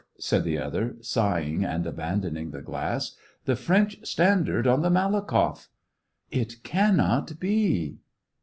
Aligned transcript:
"said 0.19 0.43
the 0.43 0.57
other, 0.57 0.95
sighing 1.01 1.63
and 1.63 1.85
abandoning 1.85 2.49
the 2.49 2.63
glass. 2.63 3.15
The 3.45 3.55
French 3.55 4.03
standard 4.03 4.65
on 4.65 4.81
the 4.81 4.89
Malakoff!" 4.89 5.69
"It 6.31 6.63
cannot 6.63 7.39
be!" 7.39 7.99